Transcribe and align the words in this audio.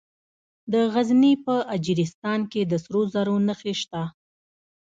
د 0.71 0.73
غزني 0.93 1.33
په 1.45 1.55
اجرستان 1.75 2.39
کې 2.51 2.61
د 2.65 2.73
سرو 2.83 3.01
زرو 3.13 3.35
نښې 3.47 3.73
شته. 3.81 4.03